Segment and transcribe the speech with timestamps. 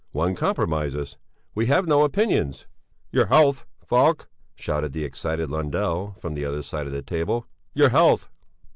[0.13, 1.19] One compromises.
[1.53, 2.65] We have no opinions."
[3.11, 7.45] "Your health, Falk!" shouted the excited Lundell, from the other side of the table.
[7.75, 8.27] "Your health!"